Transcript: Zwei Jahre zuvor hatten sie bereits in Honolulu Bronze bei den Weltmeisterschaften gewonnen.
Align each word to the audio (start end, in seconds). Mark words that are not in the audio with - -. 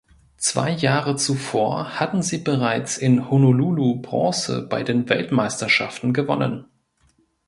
Zwei 0.37 0.71
Jahre 0.71 1.15
zuvor 1.15 1.99
hatten 1.99 2.23
sie 2.23 2.39
bereits 2.39 2.97
in 2.97 3.29
Honolulu 3.29 4.01
Bronze 4.01 4.63
bei 4.67 4.81
den 4.81 5.07
Weltmeisterschaften 5.09 6.11
gewonnen. 6.11 6.65